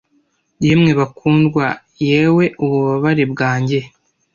[0.65, 1.65] yemwe bakundwa
[2.07, 3.79] yewe ububabare bwanjye